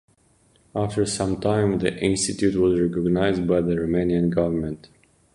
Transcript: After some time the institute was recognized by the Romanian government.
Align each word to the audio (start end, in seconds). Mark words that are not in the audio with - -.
After 0.75 1.05
some 1.05 1.39
time 1.39 1.77
the 1.77 1.95
institute 1.99 2.55
was 2.55 2.81
recognized 2.81 3.45
by 3.47 3.61
the 3.61 3.75
Romanian 3.75 4.31
government. 4.31 4.89